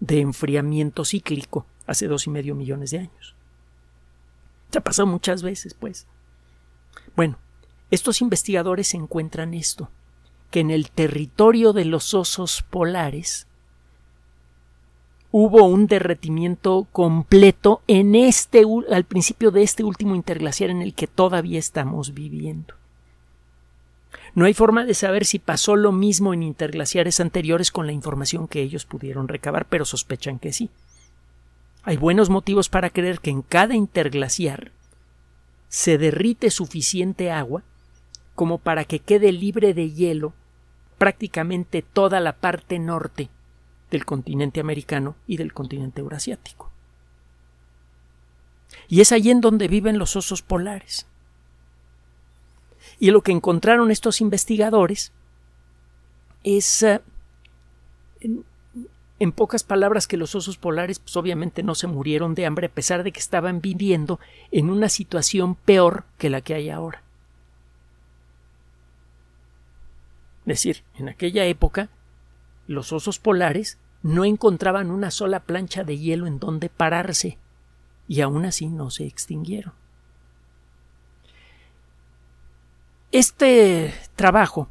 de 0.00 0.18
enfriamiento 0.18 1.04
cíclico 1.04 1.64
hace 1.86 2.08
dos 2.08 2.26
y 2.26 2.30
medio 2.30 2.56
millones 2.56 2.90
de 2.90 2.98
años. 2.98 3.36
Se 4.72 4.78
ha 4.78 4.82
pasado 4.82 5.06
muchas 5.06 5.44
veces, 5.44 5.74
pues. 5.74 6.08
Bueno, 7.14 7.38
estos 7.90 8.20
investigadores 8.20 8.94
encuentran 8.94 9.54
esto, 9.54 9.90
que 10.50 10.60
en 10.60 10.70
el 10.70 10.90
territorio 10.90 11.72
de 11.72 11.84
los 11.84 12.14
osos 12.14 12.62
polares 12.62 13.46
hubo 15.32 15.64
un 15.64 15.86
derretimiento 15.86 16.86
completo 16.92 17.82
en 17.86 18.14
este 18.14 18.64
al 18.90 19.04
principio 19.04 19.50
de 19.50 19.62
este 19.62 19.84
último 19.84 20.14
interglaciar 20.16 20.70
en 20.70 20.82
el 20.82 20.94
que 20.94 21.06
todavía 21.06 21.58
estamos 21.58 22.14
viviendo. 22.14 22.74
No 24.34 24.44
hay 24.44 24.54
forma 24.54 24.84
de 24.84 24.94
saber 24.94 25.24
si 25.24 25.38
pasó 25.38 25.76
lo 25.76 25.92
mismo 25.92 26.32
en 26.34 26.42
interglaciares 26.42 27.20
anteriores 27.20 27.70
con 27.70 27.86
la 27.86 27.92
información 27.92 28.48
que 28.48 28.60
ellos 28.60 28.84
pudieron 28.84 29.28
recabar, 29.28 29.66
pero 29.66 29.84
sospechan 29.84 30.38
que 30.38 30.52
sí. 30.52 30.70
Hay 31.82 31.96
buenos 31.96 32.28
motivos 32.28 32.68
para 32.68 32.90
creer 32.90 33.20
que 33.20 33.30
en 33.30 33.42
cada 33.42 33.74
interglaciar 33.74 34.72
se 35.68 35.98
derrite 35.98 36.50
suficiente 36.50 37.30
agua 37.30 37.62
como 38.40 38.56
para 38.56 38.86
que 38.86 39.00
quede 39.00 39.32
libre 39.32 39.74
de 39.74 39.90
hielo 39.90 40.32
prácticamente 40.96 41.82
toda 41.82 42.20
la 42.20 42.32
parte 42.32 42.78
norte 42.78 43.28
del 43.90 44.06
continente 44.06 44.60
americano 44.60 45.14
y 45.26 45.36
del 45.36 45.52
continente 45.52 46.00
eurasiático. 46.00 46.70
Y 48.88 49.02
es 49.02 49.12
allí 49.12 49.30
en 49.30 49.42
donde 49.42 49.68
viven 49.68 49.98
los 49.98 50.16
osos 50.16 50.40
polares. 50.40 51.06
Y 52.98 53.10
lo 53.10 53.20
que 53.20 53.32
encontraron 53.32 53.90
estos 53.90 54.22
investigadores 54.22 55.12
es, 56.42 56.82
eh, 56.82 57.02
en, 59.18 59.32
pocas 59.32 59.64
palabras, 59.64 60.06
que 60.06 60.16
los 60.16 60.34
osos 60.34 60.56
polares 60.56 60.98
pues, 60.98 61.14
obviamente 61.18 61.62
no 61.62 61.74
se 61.74 61.88
murieron 61.88 62.34
de 62.34 62.46
hambre 62.46 62.68
a 62.68 62.72
pesar 62.72 63.02
de 63.02 63.12
que 63.12 63.20
estaban 63.20 63.60
viviendo 63.60 64.18
en 64.50 64.70
una 64.70 64.88
situación 64.88 65.56
peor 65.56 66.04
que 66.16 66.30
la 66.30 66.40
que 66.40 66.54
hay 66.54 66.70
ahora. 66.70 67.02
Es 70.40 70.46
decir, 70.46 70.82
en 70.96 71.08
aquella 71.08 71.44
época 71.44 71.90
los 72.66 72.92
osos 72.92 73.18
polares 73.18 73.78
no 74.02 74.24
encontraban 74.24 74.90
una 74.90 75.10
sola 75.10 75.40
plancha 75.40 75.84
de 75.84 75.98
hielo 75.98 76.26
en 76.26 76.38
donde 76.38 76.68
pararse 76.68 77.38
y 78.08 78.22
aún 78.22 78.44
así 78.44 78.66
no 78.66 78.90
se 78.90 79.06
extinguieron. 79.06 79.72
Este 83.12 83.94
trabajo 84.16 84.68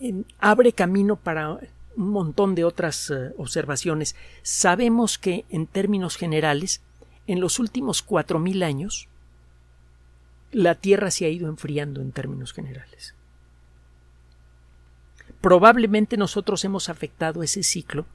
eh, 0.00 0.22
abre 0.38 0.72
camino 0.72 1.16
para 1.16 1.50
un 1.96 2.10
montón 2.10 2.54
de 2.54 2.64
otras 2.64 3.10
eh, 3.10 3.32
observaciones. 3.38 4.14
Sabemos 4.42 5.18
que, 5.18 5.44
en 5.48 5.66
términos 5.66 6.16
generales, 6.16 6.82
en 7.26 7.40
los 7.40 7.58
últimos 7.58 8.02
cuatro 8.02 8.38
mil 8.38 8.62
años, 8.62 9.08
la 10.52 10.74
Tierra 10.74 11.10
se 11.10 11.24
ha 11.24 11.28
ido 11.28 11.48
enfriando 11.48 12.00
en 12.00 12.12
términos 12.12 12.52
generales. 12.52 13.15
Probablemente 15.40 16.16
nosotros 16.16 16.64
hemos 16.64 16.88
afectado 16.88 17.42
ese 17.42 17.62
ciclo 17.62 18.06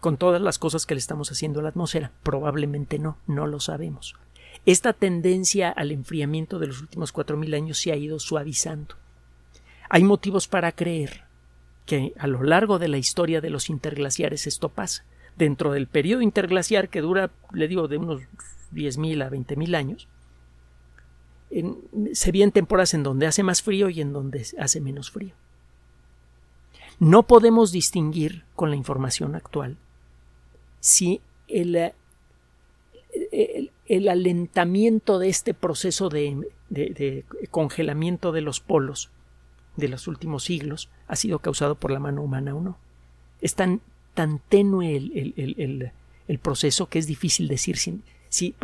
con 0.00 0.16
todas 0.16 0.40
las 0.40 0.58
cosas 0.58 0.86
que 0.86 0.94
le 0.94 0.98
estamos 0.98 1.30
haciendo 1.30 1.60
a 1.60 1.62
la 1.62 1.68
atmósfera. 1.70 2.12
Probablemente 2.22 2.98
no, 2.98 3.18
no 3.26 3.46
lo 3.46 3.60
sabemos. 3.60 4.14
Esta 4.66 4.92
tendencia 4.92 5.70
al 5.70 5.92
enfriamiento 5.92 6.58
de 6.58 6.68
los 6.68 6.80
últimos 6.80 7.12
cuatro 7.12 7.36
mil 7.36 7.54
años 7.54 7.78
se 7.78 7.92
ha 7.92 7.96
ido 7.96 8.18
suavizando. 8.18 8.96
Hay 9.88 10.04
motivos 10.04 10.48
para 10.48 10.72
creer 10.72 11.24
que 11.86 12.12
a 12.18 12.26
lo 12.26 12.42
largo 12.42 12.78
de 12.78 12.88
la 12.88 12.98
historia 12.98 13.40
de 13.40 13.50
los 13.50 13.70
interglaciares 13.70 14.46
esto 14.46 14.68
pasa. 14.68 15.04
Dentro 15.36 15.72
del 15.72 15.86
periodo 15.86 16.20
interglaciar 16.20 16.88
que 16.90 17.00
dura, 17.00 17.30
le 17.52 17.68
digo, 17.68 17.88
de 17.88 17.96
unos 17.96 18.20
mil 18.70 19.22
a 19.22 19.30
mil 19.30 19.74
años, 19.74 20.08
se 22.12 22.32
vienen 22.32 22.52
temporadas 22.52 22.92
en 22.92 23.02
donde 23.02 23.26
hace 23.26 23.42
más 23.42 23.62
frío 23.62 23.88
y 23.88 24.00
en 24.00 24.12
donde 24.12 24.46
hace 24.58 24.80
menos 24.80 25.10
frío. 25.10 25.32
No 27.00 27.22
podemos 27.24 27.70
distinguir 27.72 28.44
con 28.56 28.70
la 28.70 28.76
información 28.76 29.34
actual 29.34 29.76
si 30.80 31.20
el, 31.46 31.92
el, 33.86 34.08
alentamiento 34.08 35.18
de 35.18 35.28
este 35.28 35.54
proceso 35.54 36.08
de, 36.08 36.48
de, 36.70 37.24
congelamiento 37.50 38.32
de 38.32 38.40
los 38.40 38.60
polos 38.60 39.10
de 39.76 39.88
los 39.88 40.08
últimos 40.08 40.44
siglos 40.44 40.88
ha 41.06 41.14
sido 41.14 41.38
causado 41.38 41.76
por 41.76 41.92
la 41.92 42.00
mano 42.00 42.22
humana 42.22 42.54
o 42.54 42.60
no. 42.60 42.78
Es 43.40 43.54
tan, 43.54 43.80
tan 44.14 44.40
tenue 44.48 44.96
el, 44.96 45.92
el 46.26 46.38
proceso 46.38 46.88
que 46.88 46.98
es 46.98 47.06
difícil 47.06 47.48
decir 47.48 47.76
si, 47.78 48.02
si 48.28 48.54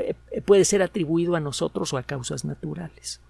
puede 0.44 0.64
ser 0.64 0.82
atribuido 0.82 1.36
a 1.36 1.40
nosotros 1.40 1.92
o 1.92 1.98
a 1.98 2.02
causas 2.02 2.44
naturales. 2.44 3.20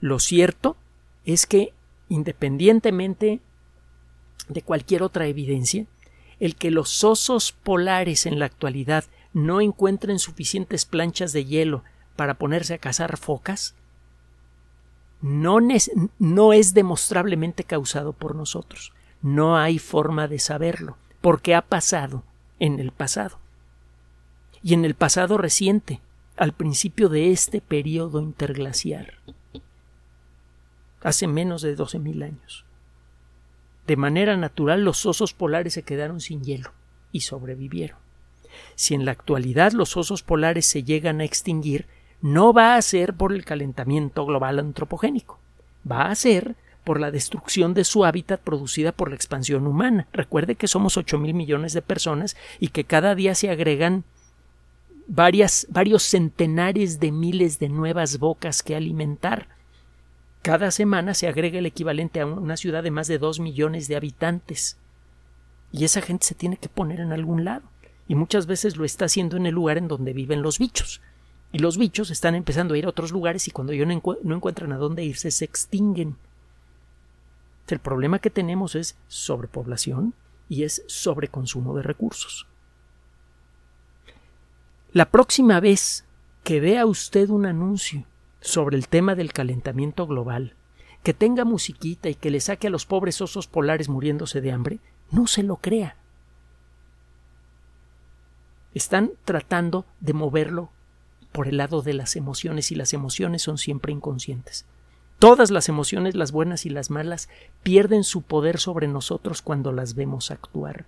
Lo 0.00 0.18
cierto 0.18 0.76
es 1.24 1.46
que, 1.46 1.72
independientemente 2.08 3.40
de 4.50 4.62
cualquier 4.62 5.02
otra 5.02 5.26
evidencia, 5.26 5.86
el 6.40 6.56
que 6.56 6.70
los 6.70 7.04
osos 7.04 7.52
polares 7.52 8.26
en 8.26 8.38
la 8.38 8.46
actualidad 8.46 9.04
no 9.32 9.60
encuentren 9.60 10.18
suficientes 10.18 10.84
planchas 10.84 11.32
de 11.32 11.44
hielo 11.44 11.84
para 12.16 12.34
ponerse 12.34 12.74
a 12.74 12.78
cazar 12.78 13.16
focas, 13.16 13.74
no, 15.22 15.60
es 16.52 16.74
demostrablemente 16.74 17.64
causado 17.64 18.12
por 18.12 18.34
nosotros. 18.34 18.92
No 19.22 19.56
hay 19.56 19.78
forma 19.78 20.28
de 20.28 20.38
saberlo, 20.38 20.96
porque 21.20 21.54
ha 21.54 21.62
pasado 21.62 22.24
en 22.58 22.80
el 22.80 22.90
pasado. 22.90 23.38
Y 24.62 24.74
en 24.74 24.84
el 24.84 24.94
pasado 24.94 25.36
reciente, 25.36 26.00
al 26.36 26.52
principio 26.52 27.10
de 27.10 27.32
este 27.32 27.60
periodo 27.60 28.20
interglaciar, 28.20 29.14
hace 31.02 31.26
menos 31.26 31.62
de 31.62 31.76
doce 31.76 31.98
mil 31.98 32.22
años. 32.22 32.64
De 33.90 33.96
manera 33.96 34.36
natural 34.36 34.84
los 34.84 35.04
osos 35.04 35.34
polares 35.34 35.72
se 35.74 35.82
quedaron 35.82 36.20
sin 36.20 36.44
hielo 36.44 36.70
y 37.10 37.22
sobrevivieron. 37.22 37.98
Si 38.76 38.94
en 38.94 39.04
la 39.04 39.10
actualidad 39.10 39.72
los 39.72 39.96
osos 39.96 40.22
polares 40.22 40.64
se 40.64 40.84
llegan 40.84 41.20
a 41.20 41.24
extinguir, 41.24 41.86
no 42.22 42.52
va 42.52 42.76
a 42.76 42.82
ser 42.82 43.14
por 43.14 43.32
el 43.32 43.44
calentamiento 43.44 44.24
global 44.24 44.60
antropogénico, 44.60 45.40
va 45.90 46.02
a 46.02 46.14
ser 46.14 46.54
por 46.84 47.00
la 47.00 47.10
destrucción 47.10 47.74
de 47.74 47.82
su 47.82 48.04
hábitat 48.04 48.40
producida 48.40 48.92
por 48.92 49.08
la 49.08 49.16
expansión 49.16 49.66
humana. 49.66 50.06
Recuerde 50.12 50.54
que 50.54 50.68
somos 50.68 50.96
ocho 50.96 51.18
mil 51.18 51.34
millones 51.34 51.72
de 51.72 51.82
personas 51.82 52.36
y 52.60 52.68
que 52.68 52.84
cada 52.84 53.16
día 53.16 53.34
se 53.34 53.50
agregan 53.50 54.04
varias, 55.08 55.66
varios 55.68 56.04
centenares 56.04 57.00
de 57.00 57.10
miles 57.10 57.58
de 57.58 57.68
nuevas 57.68 58.20
bocas 58.20 58.62
que 58.62 58.76
alimentar. 58.76 59.48
Cada 60.42 60.70
semana 60.70 61.12
se 61.12 61.28
agrega 61.28 61.58
el 61.58 61.66
equivalente 61.66 62.20
a 62.20 62.26
una 62.26 62.56
ciudad 62.56 62.82
de 62.82 62.90
más 62.90 63.08
de 63.08 63.18
dos 63.18 63.40
millones 63.40 63.88
de 63.88 63.96
habitantes. 63.96 64.78
Y 65.70 65.84
esa 65.84 66.00
gente 66.00 66.26
se 66.26 66.34
tiene 66.34 66.56
que 66.56 66.70
poner 66.70 67.00
en 67.00 67.12
algún 67.12 67.44
lado. 67.44 67.62
Y 68.08 68.14
muchas 68.14 68.46
veces 68.46 68.76
lo 68.76 68.84
está 68.84 69.04
haciendo 69.04 69.36
en 69.36 69.46
el 69.46 69.54
lugar 69.54 69.76
en 69.76 69.86
donde 69.86 70.14
viven 70.14 70.42
los 70.42 70.58
bichos. 70.58 71.02
Y 71.52 71.58
los 71.58 71.76
bichos 71.76 72.10
están 72.10 72.34
empezando 72.34 72.74
a 72.74 72.78
ir 72.78 72.86
a 72.86 72.88
otros 72.88 73.12
lugares 73.12 73.48
y 73.48 73.50
cuando 73.50 73.72
ellos 73.72 73.86
no, 74.22 74.34
encuentran 74.34 74.72
a 74.72 74.78
dónde 74.78 75.04
irse 75.04 75.30
se 75.30 75.44
extinguen. 75.44 76.16
El 77.68 77.78
problema 77.78 78.18
que 78.18 78.30
tenemos 78.30 78.74
es 78.74 78.96
sobrepoblación 79.08 80.14
y 80.48 80.64
es 80.64 80.82
sobreconsumo 80.86 81.76
de 81.76 81.82
recursos. 81.82 82.46
La 84.92 85.08
próxima 85.08 85.60
vez 85.60 86.04
que 86.42 86.58
vea 86.58 86.86
usted 86.86 87.28
un 87.28 87.46
anuncio 87.46 88.04
sobre 88.40 88.76
el 88.76 88.88
tema 88.88 89.14
del 89.14 89.32
calentamiento 89.32 90.06
global, 90.06 90.54
que 91.02 91.14
tenga 91.14 91.44
musiquita 91.44 92.08
y 92.08 92.14
que 92.14 92.30
le 92.30 92.40
saque 92.40 92.66
a 92.66 92.70
los 92.70 92.86
pobres 92.86 93.20
osos 93.20 93.46
polares 93.46 93.88
muriéndose 93.88 94.40
de 94.40 94.52
hambre, 94.52 94.80
no 95.10 95.26
se 95.26 95.42
lo 95.42 95.56
crea. 95.56 95.96
Están 98.74 99.12
tratando 99.24 99.84
de 100.00 100.12
moverlo 100.12 100.70
por 101.32 101.48
el 101.48 101.56
lado 101.56 101.82
de 101.82 101.94
las 101.94 102.16
emociones 102.16 102.70
y 102.70 102.74
las 102.74 102.92
emociones 102.92 103.42
son 103.42 103.58
siempre 103.58 103.92
inconscientes. 103.92 104.64
Todas 105.18 105.50
las 105.50 105.68
emociones, 105.68 106.14
las 106.14 106.32
buenas 106.32 106.64
y 106.66 106.70
las 106.70 106.90
malas, 106.90 107.28
pierden 107.62 108.04
su 108.04 108.22
poder 108.22 108.58
sobre 108.58 108.88
nosotros 108.88 109.42
cuando 109.42 109.70
las 109.70 109.94
vemos 109.94 110.30
actuar. 110.30 110.86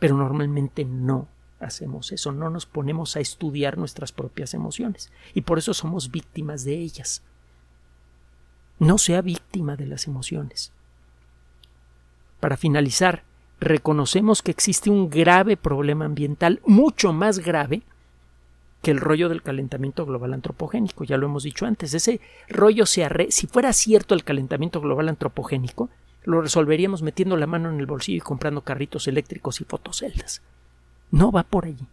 Pero 0.00 0.16
normalmente 0.16 0.84
no 0.84 1.28
hacemos 1.60 2.12
eso, 2.12 2.32
no 2.32 2.50
nos 2.50 2.66
ponemos 2.66 3.16
a 3.16 3.20
estudiar 3.20 3.78
nuestras 3.78 4.12
propias 4.12 4.54
emociones 4.54 5.10
y 5.34 5.42
por 5.42 5.58
eso 5.58 5.74
somos 5.74 6.10
víctimas 6.10 6.64
de 6.64 6.76
ellas. 6.76 7.22
No 8.78 8.98
sea 8.98 9.22
víctima 9.22 9.76
de 9.76 9.86
las 9.86 10.06
emociones. 10.06 10.72
Para 12.40 12.56
finalizar, 12.56 13.24
reconocemos 13.60 14.42
que 14.42 14.52
existe 14.52 14.90
un 14.90 15.10
grave 15.10 15.56
problema 15.56 16.04
ambiental, 16.04 16.60
mucho 16.64 17.12
más 17.12 17.40
grave 17.40 17.82
que 18.82 18.92
el 18.92 19.00
rollo 19.00 19.28
del 19.28 19.42
calentamiento 19.42 20.06
global 20.06 20.34
antropogénico, 20.34 21.02
ya 21.02 21.16
lo 21.16 21.26
hemos 21.26 21.42
dicho 21.42 21.66
antes. 21.66 21.94
Ese 21.94 22.20
rollo 22.48 22.86
se 22.86 23.04
arre 23.04 23.32
si 23.32 23.48
fuera 23.48 23.72
cierto 23.72 24.14
el 24.14 24.22
calentamiento 24.22 24.80
global 24.80 25.08
antropogénico, 25.08 25.90
lo 26.24 26.40
resolveríamos 26.42 27.02
metiendo 27.02 27.36
la 27.36 27.46
mano 27.46 27.70
en 27.70 27.80
el 27.80 27.86
bolsillo 27.86 28.18
y 28.18 28.20
comprando 28.20 28.60
carritos 28.62 29.08
eléctricos 29.08 29.60
y 29.60 29.64
fotoceldas. 29.64 30.42
No 31.10 31.32
va 31.32 31.42
por 31.42 31.64
allí. 31.64 31.86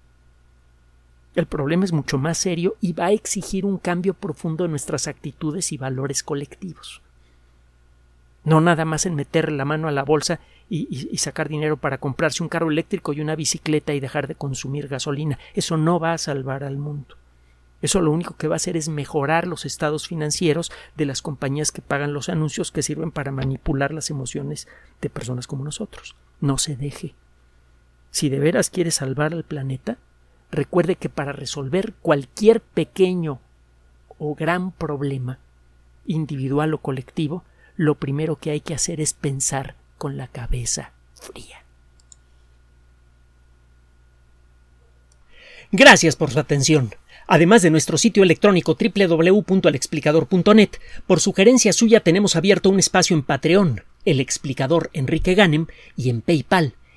El 1.36 1.47
problema 1.47 1.84
es 1.84 1.91
mucho 1.91 2.17
más 2.17 2.38
serio 2.38 2.75
y 2.80 2.93
va 2.93 3.08
a 3.08 3.12
exigir 3.12 3.65
un 3.65 3.78
cambio 3.78 4.13
profundo 4.13 4.63
en 4.65 4.71
nuestras 4.71 5.08
actitudes 5.08 5.71
y 5.73 5.78
valores 5.78 6.23
colectivos. 6.23 7.01
No 8.45 8.62
nada 8.62 8.86
más 8.86 9.06
en 9.06 9.15
meter 9.15 9.51
la 9.51 9.65
mano 9.65 9.88
a 9.88 9.91
la 9.91 10.04
bolsa 10.04 10.39
y, 10.69 11.17
sacar 11.17 11.49
dinero 11.49 11.78
para 11.78 11.97
comprarse 11.97 12.41
un 12.41 12.49
carro 12.49 12.71
eléctrico 12.71 13.12
y 13.12 13.19
una 13.19 13.36
bicicleta 13.36 13.93
y 13.93 13.99
dejar 13.99 14.28
de 14.28 14.36
consumir 14.36 14.88
gasolina. 14.88 15.39
Eso 15.54 15.78
no 15.78 15.99
va 15.99 16.13
a 16.13 16.17
salvar 16.17 16.63
al 16.63 16.78
mundo. 16.78 17.17
Eso 17.82 18.01
lo 18.01 18.12
único 18.12 18.38
que 18.38 18.47
va 18.47 18.56
a 18.56 18.58
hacer 18.58 18.78
es 18.78 18.88
mejorar 18.88 19.47
los 19.47 19.65
estados 19.65 20.08
financieros 20.08 20.71
de 20.95 21.06
las 21.06 21.21
compañías 21.21 21.71
que 21.71 21.82
pagan 21.82 22.13
los 22.13 22.30
anuncios 22.30 22.71
que 22.71 22.82
sirven 22.82 23.12
para 23.12 23.32
manipular 23.32 23.93
las 23.93 24.10
emociones 24.10 24.67
de 25.01 25.10
personas 25.10 25.47
como 25.47 25.63
nosotros. 25.63 26.15
No 26.39 26.58
se 26.58 26.75
deje. 26.75 27.13
Si 28.15 28.30
de 28.30 28.39
veras 28.39 28.69
quiere 28.69 28.91
salvar 28.91 29.34
al 29.34 29.43
planeta, 29.43 29.97
recuerde 30.49 30.95
que 30.95 31.10
para 31.10 31.34
resolver 31.34 31.91
cualquier 32.01 32.62
pequeño 32.62 33.41
o 34.17 34.36
gran 34.36 34.71
problema, 34.71 35.38
individual 36.06 36.73
o 36.73 36.78
colectivo, 36.78 37.43
lo 37.75 37.95
primero 37.95 38.38
que 38.38 38.51
hay 38.51 38.62
que 38.62 38.73
hacer 38.73 39.01
es 39.01 39.12
pensar 39.12 39.75
con 39.97 40.15
la 40.15 40.30
cabeza 40.30 40.93
fría. 41.13 41.65
Gracias 45.73 46.15
por 46.15 46.32
su 46.32 46.39
atención. 46.39 46.95
Además 47.28 47.63
de 47.63 47.69
nuestro 47.69 47.97
sitio 47.97 48.23
electrónico 48.23 48.78
www.alexplicador.net, 48.80 50.69
por 51.06 51.19
sugerencia 51.19 51.73
suya 51.73 51.99
tenemos 51.99 52.38
abierto 52.38 52.69
un 52.69 52.80
espacio 52.80 53.13
en 53.17 53.23
Patreon, 53.23 53.84
el 54.06 54.21
explicador 54.21 54.89
Enrique 54.93 55.36
Ganem, 55.36 55.67
y 55.97 56.10
en 56.10 56.21
PayPal, 56.21 56.75